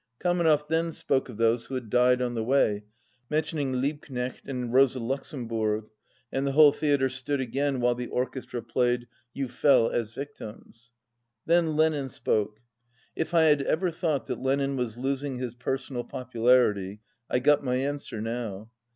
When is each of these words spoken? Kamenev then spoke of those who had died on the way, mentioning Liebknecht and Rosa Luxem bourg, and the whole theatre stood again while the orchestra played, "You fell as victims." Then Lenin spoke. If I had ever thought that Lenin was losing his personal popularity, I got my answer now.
Kamenev 0.19 0.67
then 0.67 0.91
spoke 0.93 1.29
of 1.29 1.37
those 1.37 1.67
who 1.67 1.75
had 1.75 1.91
died 1.91 2.23
on 2.23 2.33
the 2.33 2.43
way, 2.43 2.85
mentioning 3.29 3.73
Liebknecht 3.73 4.47
and 4.47 4.73
Rosa 4.73 4.97
Luxem 4.99 5.47
bourg, 5.47 5.91
and 6.31 6.47
the 6.47 6.53
whole 6.53 6.71
theatre 6.71 7.07
stood 7.07 7.39
again 7.39 7.79
while 7.79 7.93
the 7.93 8.07
orchestra 8.07 8.63
played, 8.63 9.07
"You 9.31 9.47
fell 9.47 9.91
as 9.91 10.13
victims." 10.13 10.91
Then 11.45 11.75
Lenin 11.75 12.09
spoke. 12.09 12.61
If 13.15 13.35
I 13.35 13.43
had 13.43 13.61
ever 13.61 13.91
thought 13.91 14.25
that 14.25 14.41
Lenin 14.41 14.75
was 14.75 14.97
losing 14.97 15.35
his 15.37 15.53
personal 15.53 16.03
popularity, 16.03 17.01
I 17.29 17.37
got 17.37 17.63
my 17.63 17.75
answer 17.75 18.19
now. 18.19 18.71